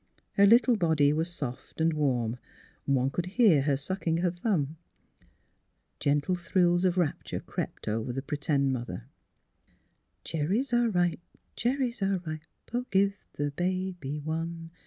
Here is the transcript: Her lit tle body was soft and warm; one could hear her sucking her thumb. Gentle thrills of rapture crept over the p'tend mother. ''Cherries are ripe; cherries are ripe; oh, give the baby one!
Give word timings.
Her 0.31 0.47
lit 0.47 0.63
tle 0.63 0.77
body 0.77 1.13
was 1.13 1.31
soft 1.31 1.79
and 1.79 1.93
warm; 1.93 2.39
one 2.85 3.11
could 3.11 3.27
hear 3.27 3.61
her 3.61 3.77
sucking 3.77 4.17
her 4.17 4.31
thumb. 4.31 4.77
Gentle 5.99 6.33
thrills 6.33 6.85
of 6.85 6.97
rapture 6.97 7.39
crept 7.39 7.87
over 7.87 8.11
the 8.11 8.23
p'tend 8.23 8.71
mother. 8.73 9.03
''Cherries 10.23 10.73
are 10.73 10.89
ripe; 10.89 11.19
cherries 11.55 12.01
are 12.01 12.17
ripe; 12.25 12.41
oh, 12.73 12.85
give 12.89 13.13
the 13.33 13.51
baby 13.51 14.17
one! 14.17 14.71